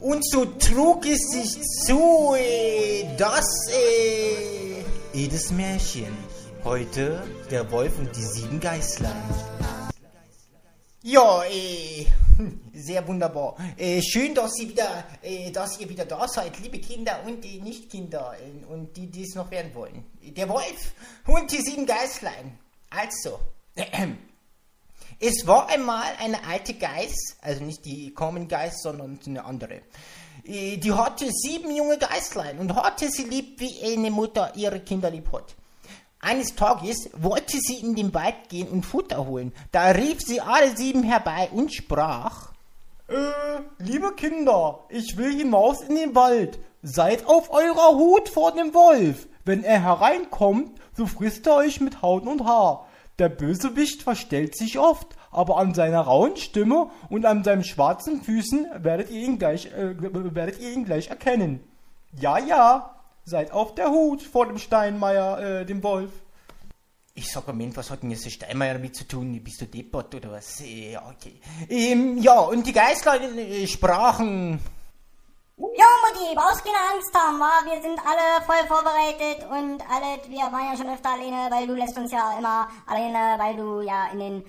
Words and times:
Und 0.00 0.28
so 0.30 0.44
trug 0.44 1.06
es 1.06 1.20
sich 1.30 1.62
zu, 1.86 2.34
äh, 2.36 3.16
dass 3.16 3.46
äh, 3.70 4.82
jedes 5.12 5.50
Märchen. 5.50 6.16
Heute 6.64 7.22
der 7.50 7.70
Wolf 7.70 7.98
und 7.98 8.14
die 8.14 8.22
sieben 8.22 8.60
Geißlein. 8.60 9.22
Ja, 11.02 11.44
äh, 11.44 12.06
sehr 12.74 13.06
wunderbar. 13.06 13.56
Äh, 13.76 14.02
schön, 14.02 14.34
dass 14.34 14.58
ihr 14.58 14.68
wieder, 14.68 15.04
äh, 15.22 15.50
dass 15.50 15.80
ihr 15.80 15.88
wieder 15.88 16.04
da 16.04 16.26
seid, 16.28 16.58
liebe 16.58 16.78
Kinder 16.78 17.20
und 17.24 17.42
die 17.42 17.60
Nichtkinder 17.60 18.34
äh, 18.38 18.64
und 18.66 18.96
die, 18.96 19.06
die 19.06 19.22
es 19.22 19.34
noch 19.34 19.50
werden 19.50 19.74
wollen. 19.74 20.04
Der 20.20 20.48
Wolf 20.48 20.92
und 21.26 21.50
die 21.50 21.62
sieben 21.62 21.86
Geißlein. 21.86 22.58
Also, 22.90 23.38
es 25.18 25.46
war 25.46 25.68
einmal 25.68 26.04
eine 26.20 26.44
alte 26.46 26.74
Geiß, 26.74 27.38
also 27.40 27.64
nicht 27.64 27.84
die 27.84 28.12
Common 28.12 28.48
Geiß, 28.48 28.82
sondern 28.82 29.18
eine 29.26 29.44
andere. 29.44 29.82
Äh, 30.44 30.76
Die 30.76 30.92
hatte 30.92 31.26
sieben 31.30 31.74
junge 31.74 31.98
Geißlein 31.98 32.58
und 32.58 32.74
hatte 32.74 33.08
sie 33.08 33.24
lieb, 33.24 33.58
wie 33.60 33.82
eine 33.84 34.10
Mutter 34.10 34.52
ihre 34.56 34.80
Kinder 34.80 35.10
lieb 35.10 35.32
hat. 35.32 35.54
Eines 36.20 36.54
Tages 36.54 37.10
wollte 37.16 37.58
sie 37.58 37.76
in 37.76 37.94
den 37.94 38.12
Wald 38.12 38.48
gehen 38.48 38.68
und 38.68 38.84
Futter 38.84 39.26
holen. 39.26 39.52
Da 39.70 39.90
rief 39.90 40.20
sie 40.20 40.40
alle 40.40 40.76
sieben 40.76 41.02
herbei 41.02 41.48
und 41.52 41.72
sprach: 41.72 42.52
Äh, 43.08 43.14
liebe 43.78 44.12
Kinder, 44.14 44.80
ich 44.88 45.16
will 45.16 45.36
hinaus 45.36 45.82
in 45.82 45.94
den 45.94 46.14
Wald. 46.14 46.58
Seid 46.82 47.26
auf 47.26 47.50
eurer 47.50 47.96
Hut 47.96 48.28
vor 48.28 48.52
dem 48.52 48.74
Wolf. 48.74 49.28
Wenn 49.44 49.62
er 49.62 49.80
hereinkommt, 49.80 50.80
so 50.96 51.06
frisst 51.06 51.46
er 51.46 51.56
euch 51.56 51.80
mit 51.80 52.02
Haut 52.02 52.26
und 52.26 52.44
Haar. 52.44 52.85
Der 53.18 53.30
Bösewicht 53.30 54.02
verstellt 54.02 54.56
sich 54.56 54.78
oft, 54.78 55.16
aber 55.30 55.56
an 55.56 55.72
seiner 55.72 56.00
rauen 56.02 56.36
Stimme 56.36 56.90
und 57.08 57.24
an 57.24 57.44
seinen 57.44 57.64
schwarzen 57.64 58.20
Füßen 58.22 58.66
werdet 58.78 59.10
ihr 59.10 59.22
ihn 59.22 59.38
gleich, 59.38 59.66
äh, 59.66 59.94
werdet 60.34 60.60
ihr 60.60 60.72
ihn 60.72 60.84
gleich 60.84 61.08
erkennen. 61.08 61.60
Ja, 62.20 62.38
ja, 62.38 62.94
seid 63.24 63.52
auf 63.52 63.74
der 63.74 63.90
Hut 63.90 64.22
vor 64.22 64.46
dem 64.46 64.58
Steinmeier, 64.58 65.60
äh, 65.60 65.66
dem 65.66 65.82
Wolf. 65.82 66.10
Ich 67.14 67.32
sag, 67.32 67.46
Moment, 67.46 67.74
was 67.78 67.90
hat 67.90 68.02
denn 68.02 68.10
jetzt 68.10 68.26
der 68.26 68.30
Steinmeier 68.30 68.74
damit 68.74 68.94
zu 68.94 69.04
tun? 69.04 69.42
Bist 69.42 69.62
du 69.62 69.64
deppert 69.64 70.14
oder 70.14 70.32
was? 70.32 70.60
Äh, 70.60 70.92
Ja, 70.92 71.02
okay. 71.08 71.40
Ähm, 71.70 72.18
ja, 72.18 72.38
und 72.40 72.66
die 72.66 72.74
Geißlein 72.74 73.38
äh, 73.38 73.66
sprachen. 73.66 74.60
Mutti, 76.16 76.34
brauchst 76.34 76.64
keine 76.64 76.76
Angst 76.94 77.14
haben, 77.14 77.38
wa? 77.38 77.50
Wir 77.64 77.82
sind 77.82 77.98
alle 77.98 78.44
voll 78.44 78.66
vorbereitet 78.66 79.44
und 79.50 79.82
alle, 79.90 80.18
wir 80.28 80.52
waren 80.52 80.72
ja 80.72 80.76
schon 80.76 80.88
öfter 80.88 81.10
alleine, 81.10 81.50
weil 81.50 81.66
du 81.66 81.74
lässt 81.74 81.96
uns 81.96 82.12
ja 82.12 82.38
immer 82.38 82.68
alleine, 82.86 83.38
weil 83.38 83.56
du 83.56 83.80
ja 83.80 84.08
in 84.12 84.18
den 84.18 84.44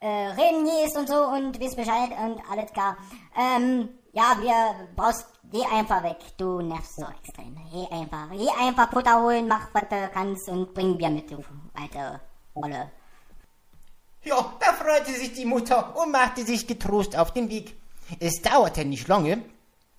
äh, 0.00 0.28
Reden 0.28 0.64
gehst 0.64 0.96
und 0.96 1.08
so 1.08 1.24
und 1.26 1.58
wisst 1.60 1.76
Bescheid 1.76 2.10
und 2.10 2.40
alles 2.50 2.72
klar. 2.72 2.96
Ähm, 3.36 3.88
ja, 4.12 4.36
wir 4.40 4.88
brauchst, 4.96 5.26
geh 5.50 5.64
einfach 5.64 6.02
weg, 6.02 6.18
du 6.36 6.60
nervst 6.60 6.96
so 6.96 7.06
extrem. 7.06 7.56
Geh 7.72 7.86
einfach, 7.94 8.30
geh 8.32 8.50
einfach 8.60 8.90
Futter 8.90 9.22
holen, 9.22 9.48
mach 9.48 9.68
was 9.72 9.88
du 9.88 10.08
kannst 10.12 10.48
und 10.48 10.74
bring 10.74 10.98
Bier 10.98 11.10
mit, 11.10 11.30
du 11.30 11.42
alte 11.74 12.20
Rolle. 12.54 12.90
Ja, 14.24 14.52
da 14.60 14.72
freute 14.72 15.12
sich 15.12 15.32
die 15.32 15.46
Mutter 15.46 15.96
und 15.96 16.12
machte 16.12 16.44
sich 16.44 16.66
getrost 16.66 17.16
auf 17.16 17.32
den 17.32 17.48
Weg. 17.48 17.76
Es 18.20 18.42
dauerte 18.42 18.84
nicht 18.84 19.08
lange. 19.08 19.42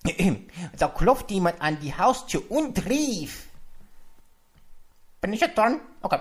Da 0.78 0.88
klopfte 0.88 1.34
jemand 1.34 1.60
an 1.60 1.78
die 1.80 1.96
Haustür 1.96 2.42
und 2.50 2.86
rief. 2.86 3.46
Bin 5.20 5.32
ich 5.32 5.40
jetzt 5.40 5.56
dran? 5.56 5.80
Okay. 6.00 6.20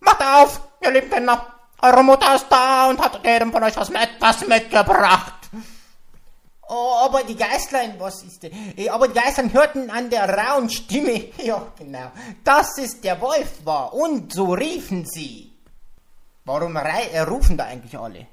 Macht 0.00 0.22
auf, 0.22 0.60
ihr 0.80 0.92
lieben 0.92 1.10
Kinder. 1.10 1.46
Eure 1.80 2.02
Mutter 2.02 2.34
ist 2.34 2.46
da 2.48 2.88
und 2.88 3.00
hat 3.00 3.24
jedem 3.24 3.52
von 3.52 3.62
euch 3.62 3.76
was, 3.76 3.90
mit, 3.90 4.08
was 4.20 4.46
mitgebracht. 4.46 5.34
Oh, 6.70 6.98
aber 7.04 7.22
die 7.24 7.36
Geißlein, 7.36 7.98
was 7.98 8.22
ist 8.22 8.42
denn? 8.42 8.52
Eh, 8.76 8.90
Aber 8.90 9.08
die 9.08 9.18
Geißlein 9.18 9.52
hörten 9.54 9.90
an 9.90 10.10
der 10.10 10.28
rauen 10.28 10.68
Stimme, 10.68 11.32
ja 11.42 11.66
genau, 11.78 12.12
dass 12.44 12.76
es 12.78 13.00
der 13.00 13.18
Wolf 13.20 13.64
war. 13.64 13.94
Und 13.94 14.32
so 14.34 14.52
riefen 14.52 15.06
sie. 15.06 15.50
Warum 16.44 16.76
rufen 16.76 17.56
da 17.56 17.64
eigentlich 17.64 17.98
alle? 17.98 18.26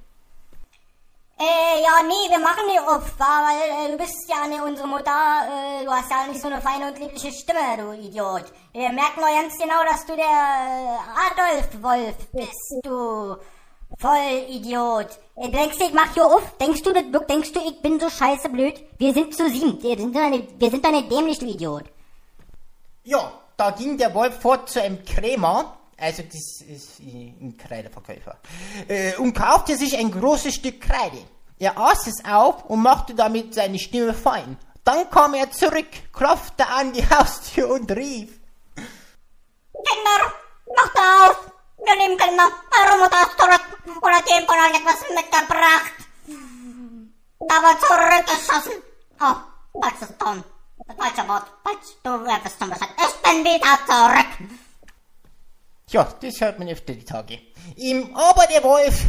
Ja, 1.95 2.03
nee, 2.03 2.29
wir 2.29 2.39
machen 2.39 2.63
die 2.67 2.77
wa? 2.77 3.01
weil 3.19 3.87
äh, 3.87 3.91
du 3.91 3.97
bist 3.97 4.27
ja 4.27 4.47
nicht 4.47 4.61
unsere 4.61 4.87
Mutter, 4.87 5.11
äh, 5.11 5.85
du 5.85 5.91
hast 5.91 6.09
ja 6.11 6.27
nicht 6.27 6.41
so 6.41 6.47
eine 6.47 6.59
feine 6.61 6.87
und 6.87 6.99
liebliche 6.99 7.31
Stimme, 7.31 7.77
du 7.77 7.93
Idiot. 7.93 8.51
Wir 8.73 8.89
merken 8.91 9.21
doch 9.21 9.27
ganz 9.27 9.57
genau, 9.57 9.81
dass 9.89 10.05
du 10.05 10.15
der 10.15 10.25
äh, 10.25 10.97
Adolf 11.25 11.81
Wolf 11.81 12.15
bist, 12.33 12.75
du 12.83 13.37
Vollidiot. 13.97 15.07
Äh, 15.37 15.49
denkst 15.49 15.77
du, 15.77 15.85
ich 15.85 15.93
mach 15.93 16.13
hier 16.13 16.25
auf? 16.25 16.57
Denkst 16.57 16.81
du, 16.81 16.91
denkst 16.91 17.53
du, 17.53 17.59
ich 17.65 17.81
bin 17.81 17.97
so 17.97 18.09
scheiße 18.09 18.49
blöd? 18.49 18.83
Wir 18.97 19.13
sind 19.13 19.33
zu 19.33 19.49
sieben, 19.49 19.81
wir 19.81 19.97
sind 19.97 20.13
doch 20.13 20.29
nicht, 20.29 20.59
wir 20.59 20.71
sind 20.71 20.83
doch 20.83 20.91
dämlich, 20.91 21.39
du 21.39 21.45
Idiot. 21.45 21.85
Ja, 23.05 23.31
da 23.55 23.71
ging 23.71 23.97
der 23.97 24.13
Wolf 24.13 24.41
fort 24.41 24.69
zu 24.69 24.81
einem 24.81 25.05
Krämer, 25.05 25.77
also 25.97 26.23
das 26.23 26.61
ist 26.67 26.99
ein 26.99 27.55
Kreideverkäufer, 27.57 28.37
äh, 28.89 29.15
und 29.15 29.33
kaufte 29.33 29.77
sich 29.77 29.97
ein 29.97 30.11
großes 30.11 30.55
Stück 30.55 30.81
Kreide. 30.81 31.19
Er 31.57 31.77
aß 31.77 32.07
es 32.07 32.25
auf 32.25 32.65
und 32.65 32.81
machte 32.81 33.15
damit 33.15 33.53
seine 33.53 33.79
Stimme 33.79 34.13
fein. 34.13 34.57
Dann 34.83 35.09
kam 35.09 35.33
er 35.33 35.49
zurück, 35.51 35.87
klopfte 36.13 36.67
an 36.67 36.93
die 36.93 37.07
Haustür 37.09 37.69
und 37.69 37.91
rief. 37.91 38.39
Kinder, 38.75 40.33
macht 40.75 40.97
auf! 40.97 41.51
Wir 41.77 41.95
lieben 41.95 42.17
Kinder, 42.17 42.49
eure 42.81 42.97
Mutter 42.97 43.21
ist 43.21 43.37
zurück 43.37 43.61
oder 44.01 44.15
hat 44.15 44.27
euch 44.27 44.79
etwas 44.79 45.01
mitgebracht. 45.09 45.93
Aber 47.47 47.79
zurückgeschossen. 47.79 48.81
Oh, 49.21 49.81
falsches 49.81 50.17
Ton. 50.17 50.43
Das 50.87 50.95
falsche 50.97 51.27
Wort. 51.29 51.45
Falsch, 51.63 51.95
du 52.03 52.09
wirst 52.25 52.59
schon 52.59 52.69
Bescheid. 52.69 52.89
Ich 52.97 53.15
bin 53.21 53.43
wieder 53.43 53.77
zurück. 53.87 54.54
Ja, 55.89 56.03
das 56.19 56.41
hört 56.41 56.57
man 56.57 56.67
öfter 56.67 56.93
die 56.93 57.05
Tage. 57.05 57.39
Ihm, 57.75 58.15
aber 58.15 58.47
der 58.47 58.63
Wolf, 58.63 59.03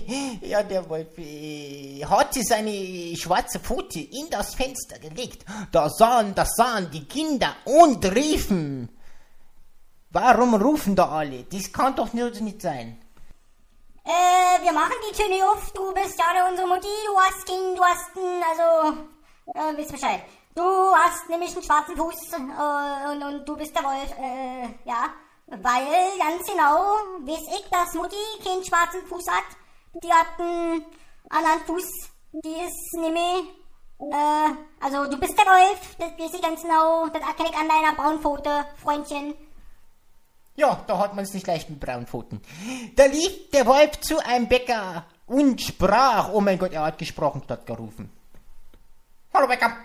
ja, 0.40 0.62
der 0.62 0.88
Wolf 0.88 1.18
äh, 1.18 2.02
hatte 2.06 2.42
seine 2.42 3.14
schwarze 3.16 3.60
Pfote 3.60 4.00
in 4.00 4.30
das 4.30 4.54
Fenster 4.54 4.98
gelegt. 4.98 5.44
Da 5.70 5.90
sahen, 5.90 6.34
das 6.34 6.56
sahen 6.56 6.90
die 6.90 7.04
Kinder 7.04 7.54
und 7.64 8.04
riefen. 8.06 8.88
Warum 10.10 10.54
rufen 10.54 10.96
da 10.96 11.08
alle? 11.08 11.44
Das 11.44 11.72
kann 11.72 11.96
doch 11.96 12.12
nicht 12.12 12.62
sein. 12.62 12.98
Äh, 14.04 14.64
wir 14.64 14.72
machen 14.72 14.94
die 15.08 15.16
Tür 15.16 15.28
nicht 15.28 15.44
auf. 15.44 15.70
Du 15.72 15.92
bist 15.94 16.18
ja 16.18 16.48
unsere 16.48 16.66
Mutti. 16.66 16.88
Du 17.06 17.18
hast 17.18 17.48
ihn, 17.48 17.76
du 17.76 17.84
hast 17.84 18.16
ihn, 18.16 18.42
also, 18.50 18.98
äh, 19.54 19.76
wisst 19.76 19.92
Bescheid. 19.92 20.22
Du 20.54 20.62
hast 20.62 21.28
nämlich 21.28 21.52
einen 21.54 21.62
schwarzen 21.62 21.96
Fuß 21.96 22.32
äh, 22.32 23.12
und, 23.12 23.22
und 23.22 23.48
du 23.48 23.56
bist 23.56 23.74
der 23.74 23.84
Wolf, 23.84 24.12
äh, 24.18 24.68
ja. 24.84 25.14
Weil, 25.60 26.18
ganz 26.18 26.46
genau, 26.46 26.96
weiß 27.28 27.60
ich, 27.60 27.68
dass 27.70 27.92
Mutti 27.92 28.16
keinen 28.42 28.64
schwarzen 28.64 29.06
Fuß 29.06 29.28
hat. 29.28 29.44
Die 30.02 30.10
hat 30.10 30.38
einen 30.38 30.82
anderen 31.28 31.60
Fuß. 31.66 31.84
Die 32.32 32.64
ist 32.64 32.94
nämlich, 32.94 33.52
äh, 33.98 34.54
also 34.80 35.10
du 35.10 35.20
bist 35.20 35.36
der 35.36 35.44
Wolf, 35.44 35.96
das 35.98 36.12
weiß 36.18 36.34
ich 36.34 36.40
ganz 36.40 36.62
genau. 36.62 37.06
Das 37.08 37.20
erkenne 37.20 37.50
ich 37.50 37.56
an 37.56 37.68
deiner 37.68 37.94
Braunpfote, 37.94 38.64
Freundchen. 38.82 39.34
Ja, 40.56 40.82
da 40.86 40.98
hat 40.98 41.14
man 41.14 41.24
es 41.24 41.34
nicht 41.34 41.46
leicht 41.46 41.68
mit 41.68 41.80
braunen 41.80 42.06
Pfoten. 42.06 42.40
Da 42.96 43.04
lief 43.04 43.50
der 43.50 43.66
Wolf 43.66 44.00
zu 44.00 44.24
einem 44.24 44.48
Bäcker 44.48 45.04
und 45.26 45.60
sprach. 45.60 46.30
Oh 46.32 46.40
mein 46.40 46.58
Gott, 46.58 46.72
er 46.72 46.84
hat 46.84 46.96
gesprochen 46.96 47.42
statt 47.44 47.66
gerufen. 47.66 48.10
Hallo 49.34 49.46
Bäcker. 49.48 49.76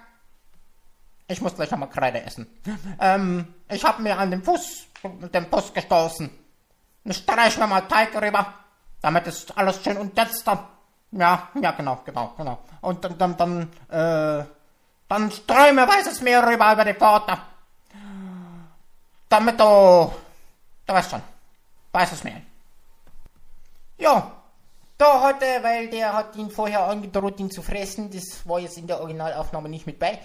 Ich 1.30 1.42
muss 1.42 1.56
gleich 1.56 1.74
einmal 1.74 1.90
Kreide 1.90 2.22
essen. 2.22 2.48
Ähm, 3.02 3.54
ich 3.70 3.84
habe 3.84 4.02
mir 4.02 4.18
an 4.18 4.32
den 4.32 4.44
Fuß 4.44 4.87
mit 5.04 5.34
dem 5.34 5.48
Fuß 5.48 5.74
gestoßen. 5.74 6.30
Streich 7.10 7.58
mir 7.58 7.68
mal 7.68 7.82
Teig 7.82 8.14
rüber, 8.22 8.54
damit 9.02 9.28
ist 9.28 9.58
alles 9.58 9.82
schön 9.84 9.98
und 9.98 10.18
jetzt 10.18 10.46
dann. 10.46 10.60
Ja, 11.12 11.48
ja, 11.62 11.72
genau, 11.72 12.02
genau, 12.04 12.34
genau. 12.38 12.60
Und 12.82 13.04
dann, 13.04 13.18
dann, 13.18 13.38
dann, 13.38 13.62
äh, 13.90 14.46
dann 15.08 15.32
streu 15.32 15.72
mir 15.72 15.88
weißes 15.88 16.20
Mehl 16.22 16.40
rüber 16.40 16.74
über 16.74 16.84
die 16.84 16.94
Pforte. 16.94 17.38
Damit 19.30 19.60
du, 19.60 20.12
du 20.86 20.94
weißt 20.94 21.12
schon, 21.12 21.22
weißes 21.94 22.24
Mehl. 22.26 22.42
Ja, 23.98 24.32
da 24.98 25.22
hat 25.22 25.42
weil 25.42 25.90
der 25.90 26.14
hat 26.14 26.36
ihn 26.36 26.50
vorher 26.50 26.88
angedroht, 26.88 27.40
ihn 27.40 27.52
zu 27.52 27.62
fressen, 27.62 28.10
das 28.10 28.48
war 28.48 28.60
jetzt 28.60 28.78
in 28.78 28.88
der 28.88 29.00
Originalaufnahme 29.00 29.70
nicht 29.70 29.86
mit 29.86 30.00
bei, 30.00 30.20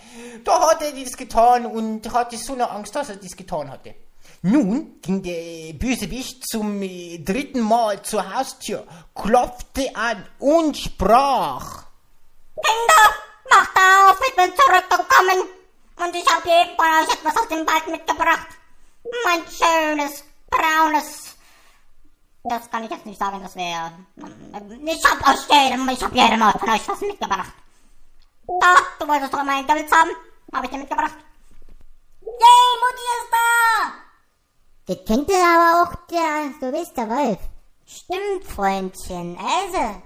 da 0.45 0.71
hat 0.71 0.83
er 0.83 0.93
das 0.93 1.17
getan 1.17 1.67
und 1.67 2.13
hatte 2.13 2.37
so 2.37 2.55
eine 2.55 2.71
Angst, 2.71 2.97
dass 2.97 3.11
er 3.11 3.17
das 3.17 3.37
getan 3.37 3.71
hatte. 3.71 3.95
Nun 4.43 5.01
ging 5.01 5.23
der 5.23 5.73
Bösewicht 5.75 6.49
zum 6.49 6.83
äh, 6.83 7.19
dritten 7.19 7.61
Mal 7.61 8.03
zur 8.03 8.35
Haustür, 8.35 8.85
klopfte 9.15 9.95
an 9.95 10.27
und 10.41 10.77
sprach. 10.77 11.85
Kinder, 12.55 13.15
macht 13.49 13.77
auf, 13.77 14.21
ich 14.29 14.35
bin 14.35 14.53
zurückgekommen. 14.57 15.49
Und 15.97 16.17
ich 16.17 16.27
habe 16.27 16.49
jedem 16.49 16.75
von 16.77 16.87
euch 16.87 17.15
etwas 17.15 17.37
aus 17.37 17.49
dem 17.49 17.67
Wald 17.67 17.87
mitgebracht. 17.89 18.49
Mein 19.25 19.43
schönes, 19.47 20.25
braunes... 20.51 21.37
Das 22.45 22.69
kann 22.69 22.83
ich 22.83 22.91
jetzt 22.91 23.07
nicht 23.07 23.21
sagen, 23.21 23.41
das 23.41 23.55
wäre... 23.55 23.93
Ich 24.85 25.05
hab 25.05 25.29
euch 25.29 25.49
jedem, 25.49 25.89
ich 25.89 26.03
hab 26.03 26.13
jedem 26.13 26.41
von 26.41 26.71
euch 26.71 26.89
was 26.89 27.01
mitgebracht. 27.01 27.53
Da, 28.61 28.75
du 28.99 29.07
wolltest 29.07 29.33
doch 29.33 29.41
immer 29.41 29.57
einen 29.57 29.67
Gölz 29.69 29.93
haben. 29.93 30.11
Hab 30.53 30.65
ich 30.65 30.71
dir 30.71 30.79
mitgebracht. 30.79 31.15
Yay, 32.21 32.73
Mutti 32.81 33.07
ist 33.21 33.31
da! 33.31 34.02
Das 34.87 34.99
kennt 35.07 35.29
ihr 35.31 35.37
aber 35.37 35.83
auch 35.83 35.95
der, 36.11 36.51
du 36.61 36.77
bist 36.77 36.97
der 36.97 37.09
Wolf. 37.09 37.39
Stimmt, 37.87 38.45
Freundchen. 38.45 39.37
Also, 39.39 40.03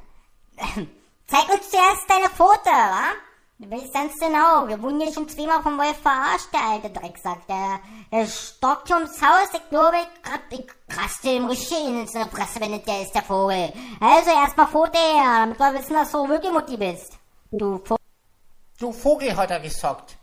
zeig 1.26 1.48
uns 1.48 1.70
zuerst 1.70 2.08
deine 2.08 2.28
Foto, 2.28 2.70
wa? 2.70 3.12
Du 3.58 3.70
weißt 3.70 3.94
ganz 3.94 4.12
genau, 4.18 4.68
wir 4.68 4.80
wurden 4.82 5.00
hier 5.00 5.10
schon 5.14 5.26
zweimal 5.30 5.62
vom 5.62 5.78
Wolf 5.78 5.96
verarscht, 6.02 6.52
der 6.52 6.60
alte 6.72 6.90
Drecksack. 6.90 7.46
Der, 7.46 7.80
der 8.12 8.26
stockt 8.26 8.90
ums 8.90 9.18
Haus, 9.22 9.48
ich 9.54 9.68
glaube, 9.70 9.96
ich, 9.96 10.22
grad- 10.22 10.40
ich 10.50 10.66
raste 10.94 11.30
ihm 11.30 11.46
richtig 11.46 11.78
in 11.86 12.06
seine 12.06 12.26
Fresse, 12.30 12.60
wenn 12.60 12.82
der 12.84 13.00
ist, 13.02 13.14
der 13.14 13.22
Vogel. 13.22 13.72
Also 13.98 14.30
erstmal 14.30 14.66
Foto 14.66 14.98
her, 14.98 15.38
damit 15.46 15.58
wir 15.58 15.72
wissen, 15.72 15.94
dass 15.94 16.12
du 16.12 16.28
wirklich 16.28 16.52
Mutti 16.52 16.76
bist. 16.76 17.14
Du 17.50 17.78
Vogel. 17.78 18.04
Du 18.78 18.92
Vogel, 18.92 19.34
hat 19.34 19.50
er 19.50 19.60
gesagt. 19.60 20.15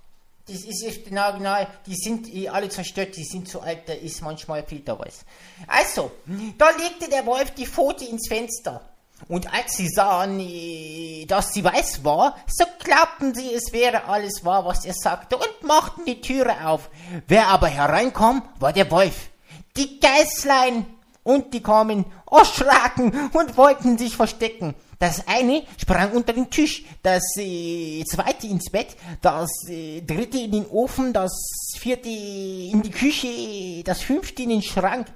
Das 0.46 0.66
ist 0.66 1.06
genau, 1.06 1.32
genau, 1.34 1.56
die 1.86 1.96
sind 1.96 2.34
eh 2.34 2.50
alle 2.50 2.68
zerstört, 2.68 3.16
die 3.16 3.24
sind 3.24 3.48
zu 3.48 3.62
alt, 3.62 3.88
da 3.88 3.94
ist 3.94 4.22
manchmal 4.22 4.64
Filterweiß. 4.64 5.24
Also, 5.68 6.12
da 6.58 6.70
legte 6.72 7.10
der 7.10 7.26
Wolf 7.26 7.52
die 7.52 7.66
Pfote 7.66 8.04
ins 8.04 8.28
Fenster. 8.28 8.82
Und 9.30 9.54
als 9.54 9.78
sie 9.78 9.88
sahen, 9.88 10.40
eh, 10.42 11.26
dass 11.28 11.54
sie 11.54 11.64
weiß 11.64 12.04
war, 12.04 12.36
so 12.48 12.66
glaubten 12.84 13.34
sie, 13.34 13.54
es 13.54 13.72
wäre 13.72 14.06
alles 14.06 14.44
wahr, 14.44 14.66
was 14.66 14.84
er 14.84 14.94
sagte, 14.94 15.38
und 15.38 15.64
machten 15.64 16.04
die 16.06 16.20
Türe 16.20 16.68
auf. 16.68 16.90
Wer 17.28 17.48
aber 17.48 17.68
hereinkam, 17.68 18.44
war 18.60 18.74
der 18.74 18.92
Wolf. 18.92 19.30
Die 19.78 20.00
Geißlein 20.00 20.86
und 21.24 21.54
die 21.54 21.64
kamen, 21.64 22.06
erschraken 22.30 23.30
und 23.32 23.56
wollten 23.56 23.98
sich 23.98 24.18
verstecken. 24.18 24.76
Das 25.04 25.28
eine 25.28 25.64
sprang 25.78 26.14
unter 26.14 26.32
den 26.32 26.50
Tisch, 26.50 26.86
das 27.02 27.36
äh, 27.36 28.06
zweite 28.06 28.48
ins 28.48 28.70
Bett, 28.72 28.96
das 29.22 29.50
äh, 29.68 30.00
dritte 30.00 30.38
in 30.38 30.52
den 30.54 30.66
Ofen, 30.68 31.12
das 31.12 31.34
vierte 31.78 32.08
in 32.08 32.82
die 32.82 32.90
Küche, 32.90 33.84
das 33.84 34.02
fünfte 34.02 34.44
in 34.44 34.50
den 34.52 34.62
Schrank, 34.62 35.08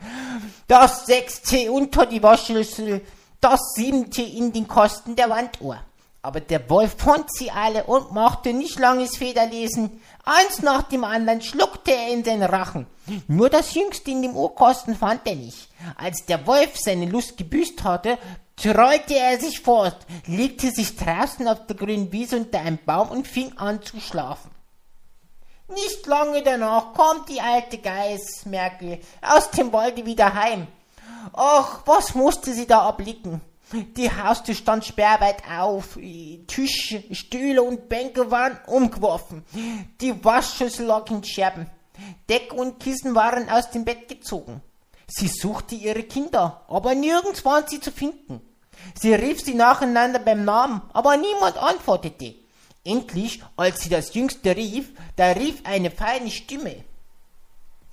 das 0.68 1.06
sechste 1.06 1.72
unter 1.72 2.06
die 2.06 2.22
Waschschüssel, 2.22 3.00
das 3.40 3.62
siebente 3.76 4.24
in 4.24 4.52
den 4.52 4.68
Kosten 4.68 5.16
der 5.16 5.30
Wanduhr. 5.30 5.80
Aber 6.22 6.42
der 6.42 6.70
Wolf 6.70 6.96
fand 6.98 7.32
sie 7.32 7.50
alle 7.50 7.86
und 7.86 8.12
machte 8.12 8.52
nicht 8.52 8.80
langes 8.80 9.16
Federlesen. 9.16 10.02
Eins 10.26 10.62
nach 10.62 10.84
dem 10.84 11.06
anderen 11.06 11.42
schluckte 11.42 11.94
er 11.94 12.10
in 12.12 12.24
den 12.24 12.44
Rachen. 12.44 12.88
Nur 13.30 13.50
das 13.50 13.74
Jüngste 13.74 14.12
in 14.12 14.22
dem 14.22 14.36
Ohrkosten 14.36 14.98
fand 14.98 15.22
er 15.26 15.36
nicht. 15.36 15.70
Als 15.96 16.26
der 16.26 16.46
Wolf 16.46 16.72
seine 16.76 17.06
Lust 17.06 17.38
gebüßt 17.38 17.86
hatte, 17.86 18.18
trollte 18.58 19.16
er 19.16 19.40
sich 19.40 19.62
fort, 19.62 19.98
legte 20.26 20.72
sich 20.72 20.96
draußen 20.98 21.48
auf 21.48 21.66
der 21.68 21.76
grünen 21.76 22.12
Wiese 22.12 22.38
unter 22.38 22.60
einem 22.60 22.80
Baum 22.86 23.10
und 23.10 23.28
fing 23.28 23.58
an 23.58 23.82
zu 23.82 24.00
schlafen. 24.00 24.52
Nicht 25.70 26.06
lange 26.08 26.44
danach 26.44 26.94
kommt 26.94 27.30
die 27.30 27.42
alte 27.42 27.78
Geiß, 27.78 28.46
Merkel, 28.46 29.00
aus 29.22 29.52
dem 29.52 29.72
Walde 29.72 30.06
wieder 30.06 30.34
heim. 30.34 30.68
Ach, 31.34 31.82
was 31.86 32.16
musste 32.16 32.54
sie 32.54 32.66
da 32.66 32.88
erblicken? 32.88 33.42
Die 33.72 34.10
Haustür 34.10 34.56
stand 34.56 34.86
sperrweit 34.86 35.44
auf, 35.60 36.00
Tische, 36.48 37.04
Stühle 37.14 37.62
und 37.62 37.90
Bänke 37.90 38.32
waren 38.32 38.58
umgeworfen, 38.66 39.44
die 40.00 40.24
Waschschüssel 40.24 40.86
lag 40.86 41.10
in 41.12 41.22
Scherben, 41.22 41.70
Decke 42.30 42.56
und 42.56 42.80
Kissen 42.80 43.14
waren 43.14 43.50
aus 43.50 43.70
dem 43.70 43.84
Bett 43.84 44.08
gezogen. 44.08 44.62
Sie 45.06 45.28
suchte 45.28 45.76
ihre 45.76 46.04
Kinder, 46.04 46.64
aber 46.70 46.96
nirgends 46.96 47.44
waren 47.44 47.68
sie 47.68 47.82
zu 47.82 47.92
finden. 47.92 48.42
Sie 49.00 49.14
rief 49.14 49.42
sie 49.42 49.54
nacheinander 49.54 50.20
beim 50.20 50.46
Namen, 50.46 50.82
aber 50.94 51.18
niemand 51.18 51.58
antwortete. 51.58 52.36
Endlich, 52.84 53.44
als 53.58 53.82
sie 53.82 53.90
das 53.90 54.14
Jüngste 54.14 54.56
rief, 54.56 54.90
da 55.16 55.32
rief 55.32 55.62
eine 55.66 55.92
feine 55.92 56.32
Stimme. 56.32 56.84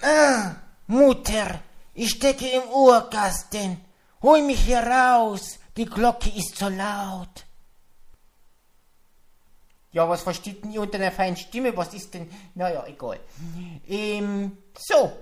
Ah, 0.00 0.56
Mutter, 0.86 1.60
ich 1.94 2.10
stecke 2.10 2.46
im 2.46 2.62
Uhrkasten. 2.70 3.80
Hol 4.22 4.42
mich 4.42 4.60
hier 4.60 4.80
raus, 4.80 5.58
die 5.76 5.86
Glocke 5.86 6.30
ist 6.30 6.56
so 6.56 6.68
laut. 6.68 7.44
Ja, 9.92 10.08
was 10.08 10.22
versteht 10.22 10.64
denn 10.64 10.72
ihr 10.72 10.80
unter 10.80 10.98
einer 10.98 11.12
feinen 11.12 11.36
Stimme? 11.36 11.76
Was 11.76 11.94
ist 11.94 12.12
denn? 12.14 12.28
Naja, 12.54 12.84
egal. 12.86 13.20
Ähm, 13.86 14.58
so. 14.76 15.12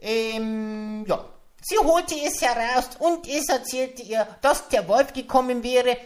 Ähm, 0.00 1.04
ja. 1.06 1.24
Sie 1.66 1.78
holte 1.78 2.14
es 2.22 2.42
heraus 2.42 2.90
und 2.98 3.26
es 3.26 3.48
erzählte 3.48 4.02
ihr, 4.02 4.28
dass 4.42 4.68
der 4.68 4.86
Wolf 4.86 5.14
gekommen 5.14 5.62
wäre 5.62 5.96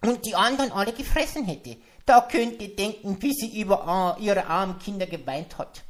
und 0.00 0.24
die 0.24 0.34
anderen 0.34 0.72
alle 0.72 0.94
gefressen 0.94 1.44
hätte. 1.44 1.76
Da 2.06 2.22
könnt 2.22 2.62
ihr 2.62 2.74
denken, 2.74 3.20
wie 3.20 3.34
sie 3.34 3.60
über 3.60 4.16
äh, 4.18 4.24
ihre 4.24 4.46
armen 4.46 4.78
Kinder 4.78 5.04
geweint 5.04 5.58
hat. 5.58 5.82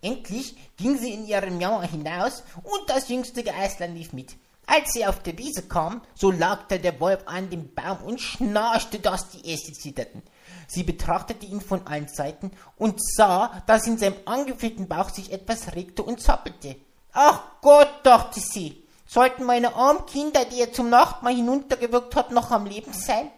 Endlich 0.00 0.54
ging 0.76 0.96
sie 0.96 1.14
in 1.14 1.26
ihren 1.26 1.60
Jammer 1.60 1.82
hinaus 1.82 2.44
und 2.62 2.88
das 2.88 3.08
jüngste 3.08 3.42
Geißlein 3.42 3.96
lief 3.96 4.12
mit. 4.12 4.36
Als 4.66 4.92
sie 4.92 5.04
auf 5.04 5.20
der 5.24 5.36
Wiese 5.36 5.62
kam, 5.62 6.02
so 6.14 6.30
lag 6.30 6.68
der 6.68 7.00
Wolf 7.00 7.22
an 7.26 7.50
dem 7.50 7.74
Baum 7.74 8.04
und 8.04 8.20
schnarchte, 8.20 9.00
dass 9.00 9.30
die 9.30 9.52
Äste 9.52 9.72
zitterten. 9.72 10.22
Sie 10.68 10.84
betrachtete 10.84 11.44
ihn 11.44 11.60
von 11.60 11.88
allen 11.88 12.06
Seiten 12.06 12.52
und 12.76 13.02
sah, 13.02 13.64
dass 13.66 13.88
in 13.88 13.98
seinem 13.98 14.16
angefüllten 14.26 14.86
Bauch 14.86 15.10
sich 15.10 15.32
etwas 15.32 15.74
regte 15.74 16.04
und 16.04 16.20
zappelte. 16.20 16.76
Ach 17.14 17.40
Gott, 17.62 17.88
dachte 18.02 18.40
sie, 18.40 18.84
sollten 19.06 19.44
meine 19.44 19.74
armen 19.76 20.04
Kinder, 20.06 20.44
die 20.44 20.60
er 20.60 20.72
zum 20.72 20.90
Nachtmahl 20.90 21.34
hinuntergewirkt 21.34 22.16
hat, 22.16 22.32
noch 22.32 22.50
am 22.50 22.66
Leben 22.66 22.92
sein? 22.92 23.30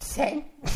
Sein? 0.00 0.44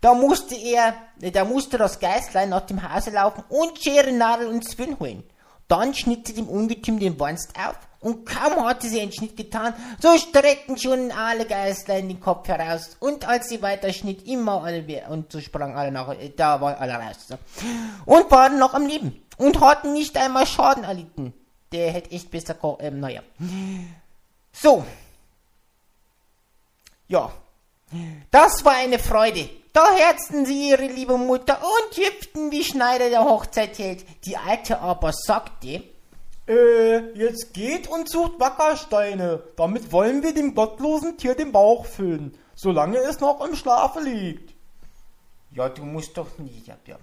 Da 0.00 0.12
musste 0.12 0.54
er, 0.54 0.94
da 1.32 1.46
musste 1.46 1.78
das 1.78 1.98
Geißlein 1.98 2.50
nach 2.50 2.66
dem 2.66 2.86
Hause 2.86 3.08
laufen 3.08 3.42
und 3.48 3.82
Schere, 3.82 4.12
Nadel 4.12 4.48
und 4.48 4.62
Zwirn 4.62 4.98
holen. 5.00 5.24
Dann 5.66 5.94
schnitt 5.94 6.26
sie 6.26 6.34
dem 6.34 6.46
Ungetüm 6.46 6.98
den 6.98 7.18
Wanst 7.18 7.54
auf 7.58 7.78
und 8.04 8.26
kaum 8.26 8.64
hatte 8.64 8.86
sie 8.88 9.00
einen 9.00 9.12
Schnitt 9.12 9.36
getan, 9.36 9.74
so 10.00 10.16
streckten 10.16 10.78
schon 10.78 11.10
alle 11.10 11.46
Geißlein 11.46 12.06
den 12.06 12.20
Kopf 12.20 12.46
heraus 12.46 12.96
und 13.00 13.26
als 13.26 13.48
sie 13.48 13.62
weiter 13.62 13.92
schnitt, 13.92 14.26
immer 14.26 14.62
alle 14.62 14.86
we- 14.86 15.02
und 15.08 15.32
so 15.32 15.40
sprangen 15.40 15.74
alle 15.74 15.90
nach, 15.90 16.14
da 16.36 16.60
waren 16.60 16.76
alle 16.76 16.94
raus. 16.94 17.16
So. 17.26 17.36
Und 18.04 18.30
waren 18.30 18.58
noch 18.58 18.74
am 18.74 18.86
Leben 18.86 19.24
und 19.38 19.60
hatten 19.60 19.94
nicht 19.94 20.16
einmal 20.16 20.46
Schaden 20.46 20.84
erlitten. 20.84 21.32
Der 21.72 21.90
hätte 21.90 22.12
echt 22.12 22.30
besser, 22.30 22.56
ähm, 22.78 23.00
naja. 23.00 23.22
So. 24.52 24.84
Ja, 27.08 27.32
das 28.30 28.64
war 28.64 28.74
eine 28.74 28.98
Freude. 28.98 29.48
Da 29.72 29.92
herzten 29.92 30.46
sie 30.46 30.68
ihre 30.70 30.86
liebe 30.86 31.16
Mutter 31.18 31.58
und 31.60 31.96
hüpften, 31.96 32.52
wie 32.52 32.62
Schneider 32.62 33.10
der 33.10 33.24
Hochzeit 33.24 33.78
hält. 33.78 34.04
Die 34.24 34.36
Alte 34.36 34.78
aber 34.78 35.12
sagte, 35.12 35.82
Äh, 36.46 37.16
jetzt 37.18 37.54
geht 37.54 37.88
und 37.88 38.08
sucht 38.08 38.38
Wackersteine. 38.38 39.42
Damit 39.56 39.92
wollen 39.92 40.22
wir 40.22 40.34
dem 40.34 40.54
gottlosen 40.54 41.16
Tier 41.16 41.34
den 41.34 41.52
Bauch 41.52 41.86
füllen, 41.86 42.36
solange 42.54 42.98
es 42.98 43.20
noch 43.20 43.44
im 43.46 43.56
Schlafe 43.56 44.00
liegt. 44.00 44.54
ja, 45.52 45.68
du 45.68 45.84
musst 45.84 46.16
doch 46.16 46.38
nicht, 46.38 46.66
ja, 46.66 46.76
ja. 46.86 46.98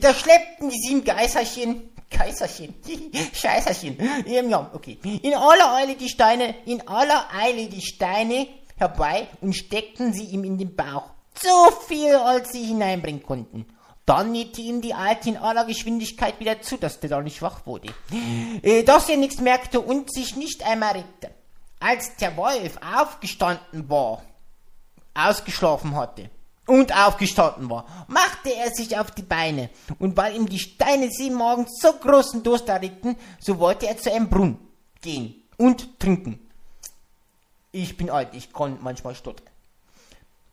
Da 0.00 0.12
schleppten 0.12 0.68
die 0.68 0.78
sieben 0.78 1.04
Geißerchen, 1.04 1.88
Geißerchen, 2.10 2.74
Scheißerchen, 3.32 3.96
ja, 4.26 4.70
okay, 4.74 4.98
in 5.22 5.32
aller 5.32 5.72
Eile 5.74 5.94
die 5.94 6.10
Steine, 6.10 6.54
in 6.66 6.86
aller 6.86 7.28
Eile 7.34 7.68
die 7.68 7.80
Steine 7.80 8.46
herbei 8.76 9.28
und 9.40 9.54
steckten 9.54 10.12
sie 10.12 10.24
ihm 10.24 10.44
in 10.44 10.58
den 10.58 10.76
Bauch. 10.76 11.10
So 11.40 11.70
viel, 11.86 12.14
als 12.14 12.52
sie 12.52 12.64
hineinbringen 12.64 13.22
konnten. 13.22 13.66
Dann 14.06 14.30
nähte 14.30 14.60
ihm 14.60 14.80
die 14.80 14.94
Alte 14.94 15.28
in 15.28 15.36
aller 15.36 15.64
Geschwindigkeit 15.64 16.38
wieder 16.38 16.62
zu, 16.62 16.78
dass 16.78 17.00
der 17.00 17.10
da 17.10 17.20
nicht 17.20 17.38
schwach 17.38 17.66
wurde. 17.66 17.92
Äh, 18.62 18.84
dass 18.84 19.08
er 19.08 19.16
nichts 19.16 19.40
merkte 19.40 19.80
und 19.80 20.12
sich 20.12 20.36
nicht 20.36 20.64
einmal 20.64 20.92
regte. 20.92 21.32
Als 21.80 22.14
der 22.16 22.36
Wolf 22.36 22.78
aufgestanden 22.80 23.90
war, 23.90 24.22
ausgeschlafen 25.12 25.96
hatte 25.96 26.30
und 26.66 26.96
aufgestanden 26.96 27.68
war, 27.68 27.84
machte 28.06 28.54
er 28.54 28.70
sich 28.70 28.96
auf 28.96 29.10
die 29.10 29.22
Beine. 29.22 29.70
Und 29.98 30.16
weil 30.16 30.36
ihm 30.36 30.48
die 30.48 30.60
Steine 30.60 31.10
sieben 31.10 31.34
morgens 31.34 31.80
so 31.80 31.92
großen 31.92 32.44
Durst 32.44 32.68
erregten, 32.68 33.16
so 33.40 33.58
wollte 33.58 33.88
er 33.88 33.98
zu 33.98 34.12
einem 34.12 34.28
Brunnen 34.28 34.58
gehen 35.02 35.34
und 35.56 35.98
trinken. 35.98 36.38
Ich 37.72 37.96
bin 37.96 38.08
alt, 38.08 38.28
ich 38.32 38.52
kann 38.52 38.78
manchmal 38.80 39.16
stottern. 39.16 39.46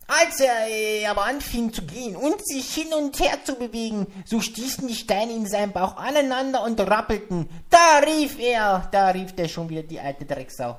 Als 0.06 0.38
er 0.40 0.68
äh, 0.68 1.06
aber 1.06 1.24
anfing 1.24 1.72
zu 1.72 1.82
gehen 1.82 2.14
und 2.14 2.46
sich 2.46 2.74
hin 2.74 2.92
und 2.92 3.18
her 3.20 3.42
zu 3.42 3.54
bewegen, 3.54 4.06
so 4.26 4.40
stießen 4.40 4.86
die 4.86 4.94
Steine 4.94 5.32
in 5.32 5.46
seinem 5.46 5.72
Bauch 5.72 5.96
aneinander 5.96 6.62
und 6.62 6.78
rappelten. 6.80 7.48
Da 7.70 7.98
rief 8.04 8.38
er, 8.38 8.88
da 8.92 9.08
rief 9.08 9.34
der 9.34 9.48
schon 9.48 9.68
wieder 9.68 9.82
die 9.82 9.98
alte 9.98 10.26
Drecksau. 10.26 10.78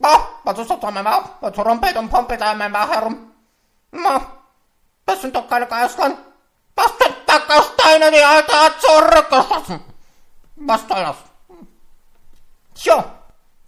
Ah, 0.00 0.20
was 0.44 0.58
ist 0.60 0.70
das 0.70 0.82
an 0.82 0.94
meinem 0.94 1.04
Bauch? 1.04 1.30
Was 1.40 1.58
rumpelt 1.58 1.96
und 1.96 2.08
pumpelt 2.08 2.40
da 2.40 2.52
in 2.52 2.58
meinem 2.58 2.72
Bauch 2.72 2.88
herum? 2.88 3.32
Na, 3.90 4.26
das 5.04 5.20
sind 5.20 5.34
doch 5.34 5.48
keine 5.48 5.66
Geißlein. 5.66 6.14
Das 6.76 6.92
sind 6.98 7.26
Backersteine, 7.26 8.12
die 8.12 8.22
Alte 8.22 8.52
hat 8.52 8.80
zurückgeschossen. 8.80 9.80
Was 10.54 10.80
soll 10.86 11.00
das? 11.00 11.16
Tja, 12.74 13.17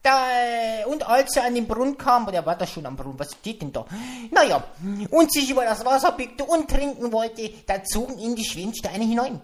Da, 0.03 0.29
äh, 0.31 0.85
und 0.87 1.07
als 1.07 1.37
er 1.37 1.45
an 1.45 1.55
den 1.55 1.67
Brunnen 1.67 1.99
kam, 1.99 2.27
oder 2.27 2.45
war 2.47 2.57
das 2.57 2.71
schon 2.71 2.87
am 2.87 2.97
Brunnen, 2.97 3.19
was 3.19 3.33
steht 3.33 3.61
denn 3.61 3.73
da? 3.73 3.85
Naja, 4.31 4.65
und 5.11 5.31
sich 5.31 5.51
über 5.51 5.65
das 5.65 5.85
Wasser 5.85 6.13
bückte 6.13 6.45
und 6.45 6.71
trinken 6.71 7.13
wollte, 7.13 7.51
da 7.67 7.85
zogen 7.85 8.19
ihn 8.19 8.35
die 8.35 8.45
Schwindsteine 8.45 9.05
hinein. 9.05 9.43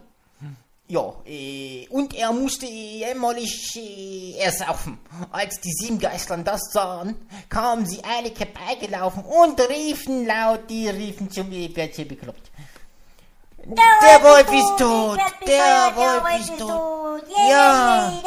Ja, 0.89 1.13
äh, 1.27 1.89
und 1.91 2.15
er 2.15 2.33
musste 2.33 2.67
jämmerlich 2.67 3.75
äh, 3.75 4.39
ersaufen. 4.39 4.99
Als 5.33 5.61
die 5.61 5.73
sieben 5.73 5.99
Geistern 5.99 6.45
das 6.45 6.61
sahen, 6.71 7.17
kamen 7.49 7.85
sie 7.87 8.05
eilig 8.05 8.39
herbeigelaufen 8.39 9.25
und 9.25 9.61
riefen 9.69 10.27
laut, 10.27 10.71
die 10.71 10.89
riefen 10.89 11.29
zum 11.29 11.51
Webwärts 11.51 11.97
bekloppt. 11.97 12.53
Der 13.65 14.23
Wolf 14.23 14.53
ist 14.53 14.79
tot, 14.79 15.19
der 15.45 15.97
Wolf 15.97 16.41
ist 16.41 16.57
tot. 16.57 17.23
Ja. 17.51 18.13
der 18.13 18.13
Wolf 18.13 18.15
ist 18.15 18.23
tot. 18.23 18.26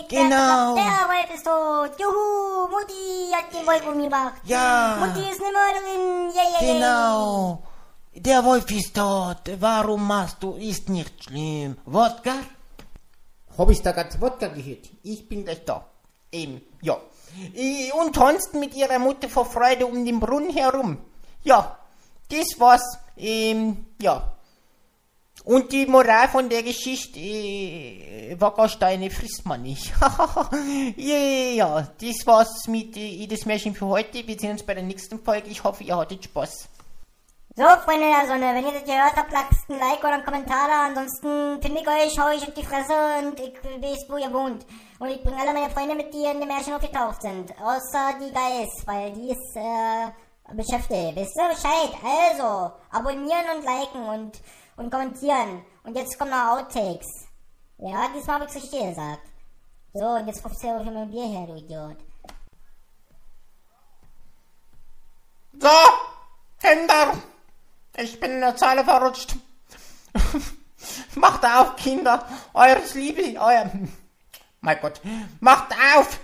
Ich 0.00 0.08
Genau. 0.08 0.74
Der 0.74 1.06
Wolf 1.08 1.34
ist 1.34 1.44
tot. 1.44 2.00
Juhu, 2.00 2.68
Mutti 2.70 3.30
hat 3.32 3.52
den 3.52 3.66
Wolf 3.66 3.86
umgebracht. 3.86 4.40
Ja. 4.44 4.96
Mutti 5.00 5.28
ist 5.30 5.40
eine 5.40 5.52
Mörderin. 5.52 6.30
Yay, 6.34 6.52
yay. 6.60 6.74
Genau. 6.74 7.62
Der 8.14 8.44
Wolf 8.44 8.70
ist 8.70 8.94
tot. 8.94 9.42
Warum 9.58 10.06
machst 10.06 10.42
du? 10.42 10.52
Ist 10.54 10.88
nicht 10.88 11.24
schlimm. 11.24 11.76
Wodka? 11.84 12.34
Hab 13.56 13.70
ich 13.70 13.82
da 13.82 13.92
gerade 13.92 14.20
Wodka 14.20 14.48
gehört? 14.48 14.88
Ich 15.02 15.28
bin 15.28 15.44
gleich 15.44 15.64
da. 15.64 15.84
Ähm, 16.32 16.60
ja. 16.82 16.96
Und 18.00 18.14
tanzten 18.14 18.60
mit 18.60 18.74
ihrer 18.74 18.98
Mutter 18.98 19.28
vor 19.28 19.44
Freude 19.44 19.86
um 19.86 20.04
den 20.04 20.20
Brunnen 20.20 20.50
herum. 20.50 20.98
Ja, 21.42 21.78
das 22.30 22.58
war's. 22.58 22.98
Ähm, 23.16 23.86
ja. 24.00 24.33
Und 25.44 25.72
die 25.72 25.84
Moral 25.84 26.28
von 26.28 26.48
der 26.48 26.62
Geschichte, 26.62 27.20
äh, 27.20 28.34
Wackersteine 28.40 29.10
frisst 29.10 29.44
man 29.44 29.60
nicht. 29.62 29.92
ja, 30.96 31.82
das 32.00 32.26
war's 32.26 32.66
mit 32.66 32.96
äh, 32.96 33.28
Märchen 33.44 33.74
für 33.74 33.86
heute. 33.86 34.26
Wir 34.26 34.38
sehen 34.38 34.52
uns 34.52 34.62
bei 34.62 34.72
der 34.72 34.82
nächsten 34.82 35.22
Folge. 35.22 35.50
Ich 35.50 35.62
hoffe, 35.62 35.84
ihr 35.84 35.96
hattet 35.98 36.24
Spaß. 36.24 36.68
So, 37.56 37.62
Freunde 37.62 38.06
der 38.06 38.26
Sonne, 38.26 38.54
wenn 38.54 38.64
ihr 38.64 38.72
das 38.72 38.84
gehört 38.84 39.16
habt, 39.16 39.30
lasst 39.30 39.68
ein 39.68 39.78
Like 39.78 40.00
oder 40.00 40.14
einen 40.14 40.24
Kommentar 40.24 40.66
da. 40.66 40.86
Ansonsten 40.86 41.60
finde 41.62 41.82
ich 41.82 41.88
euch, 41.88 42.18
hau 42.18 42.30
ich 42.30 42.48
auf 42.48 42.54
die 42.54 42.64
Fresse 42.64 42.94
und 43.22 43.38
ich 43.38 43.54
weiß, 43.62 44.06
wo 44.08 44.16
ihr 44.16 44.32
wohnt. 44.32 44.64
Und 44.98 45.08
ich 45.10 45.22
bringe 45.22 45.40
alle 45.40 45.52
meine 45.52 45.70
Freunde 45.70 45.94
mit, 45.94 46.12
die 46.14 46.24
in 46.24 46.40
dem 46.40 46.48
Märchen 46.48 46.72
aufgetaucht 46.72 47.20
sind. 47.20 47.52
Außer 47.60 48.18
die 48.18 48.32
Geis, 48.32 48.82
weil 48.86 49.12
die 49.12 49.30
ist, 49.30 49.56
äh, 49.56 50.10
beschäftigt. 50.52 51.16
Wisst 51.16 51.36
ihr 51.36 51.48
Bescheid? 51.48 51.90
Also, 52.02 52.72
abonnieren 52.90 53.44
und 53.56 53.64
liken 53.64 54.02
und, 54.08 54.40
und 54.76 54.90
kommentieren. 54.90 55.64
Und 55.82 55.96
jetzt 55.96 56.18
kommen 56.18 56.30
noch 56.30 56.58
Outtakes. 56.58 57.26
Ja, 57.78 58.08
diesmal 58.14 58.40
habe 58.40 58.48
ich 58.48 58.54
richtig 58.54 58.70
gesagt. 58.70 59.28
So, 59.92 60.04
und 60.04 60.26
jetzt 60.26 60.42
15 60.42 60.70
Euro 60.70 60.84
für 60.84 60.90
mein 60.90 61.10
Bier 61.10 61.26
her, 61.26 61.46
du 61.46 61.54
Idiot. 61.54 61.96
So, 65.60 65.68
Kinder, 66.60 67.14
ich 67.96 68.18
bin 68.18 68.32
in 68.32 68.40
der 68.40 68.56
Zeile 68.56 68.84
verrutscht. 68.84 69.36
Macht 71.14 71.44
auf, 71.44 71.76
Kinder, 71.76 72.26
eures 72.52 72.94
Liebe, 72.94 73.38
euer... 73.40 73.70
Mein 74.60 74.80
Gott, 74.80 75.00
macht 75.40 75.74
auf, 75.94 76.18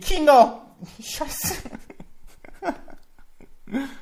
Kinder. 0.00 0.62
Scheiße. 1.00 1.62